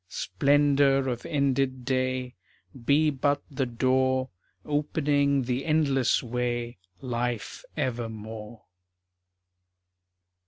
[0.09, 2.33] Splendor of ended day
[2.85, 4.29] Be but the door
[4.65, 8.63] Opening the endless way Life evermore.